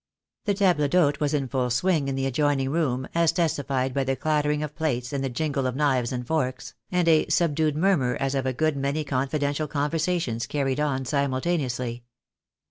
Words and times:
The 0.45 0.55
table 0.55 0.87
d'hote 0.87 1.19
was 1.19 1.31
in 1.35 1.47
full 1.47 1.69
swing 1.69 2.07
in 2.07 2.15
the 2.15 2.25
adjoining 2.25 2.71
room, 2.71 3.07
as 3.13 3.31
testified 3.31 3.93
by 3.93 4.03
the 4.03 4.15
clattering 4.15 4.63
of 4.63 4.73
plates 4.75 5.13
and 5.13 5.23
the 5.23 5.29
jingle 5.29 5.67
of 5.67 5.75
knives 5.75 6.11
and 6.11 6.25
forks, 6.25 6.73
and 6.91 7.07
a 7.07 7.27
subdued 7.27 7.75
murmur 7.77 8.15
as 8.19 8.33
of 8.33 8.47
a 8.47 8.51
good 8.51 8.75
many 8.75 9.03
confidential 9.03 9.67
conversations 9.67 10.47
carried 10.47 10.79
on 10.79 11.05
simultaneously. 11.05 12.03